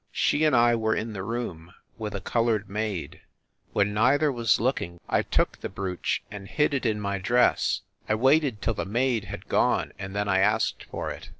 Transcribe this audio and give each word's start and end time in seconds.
She 0.11 0.45
and 0.45 0.55
I 0.55 0.73
were 0.73 0.95
in 0.95 1.13
the 1.13 1.21
room, 1.21 1.75
with 1.95 2.15
a 2.15 2.19
colored 2.21 2.67
maid. 2.67 3.21
When 3.71 3.93
neither 3.93 4.31
was 4.31 4.59
looking 4.59 4.99
I 5.07 5.21
took 5.21 5.59
the 5.61 5.69
brooch 5.69 6.23
and 6.31 6.47
hid 6.47 6.73
it 6.73 6.87
in 6.87 6.99
my 6.99 7.19
dress; 7.19 7.81
I 8.09 8.15
waited 8.15 8.63
till 8.63 8.73
the 8.73 8.83
maid 8.85 9.25
had 9.25 9.47
gone, 9.47 9.93
and 9.99 10.15
then 10.15 10.27
I 10.27 10.39
asked 10.39 10.85
for 10.89 11.11
it. 11.11 11.29